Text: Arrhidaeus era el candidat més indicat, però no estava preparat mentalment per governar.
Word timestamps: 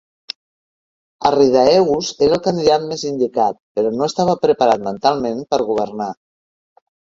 Arrhidaeus 1.29 2.09
era 2.27 2.35
el 2.37 2.41
candidat 2.47 2.87
més 2.93 3.03
indicat, 3.09 3.59
però 3.81 3.93
no 3.99 4.09
estava 4.09 4.37
preparat 4.47 4.83
mentalment 4.89 5.45
per 5.53 5.61
governar. 5.71 6.11